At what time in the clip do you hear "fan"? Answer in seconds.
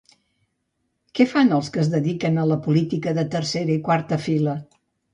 1.33-1.53